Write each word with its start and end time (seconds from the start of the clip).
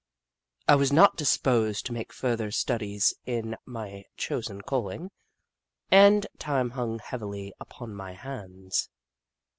I 0.67 0.73
was 0.77 0.91
not 0.91 1.15
disposed 1.15 1.85
to 1.85 1.93
make 1.93 2.11
further 2.11 2.49
studies 2.49 3.13
in 3.27 3.55
my 3.67 4.05
chosen 4.17 4.61
calling, 4.61 5.11
and 5.91 6.25
time 6.39 6.71
hung 6.71 6.97
heavily 6.97 7.53
upon 7.59 7.93
my 7.93 8.13
hands. 8.13 8.89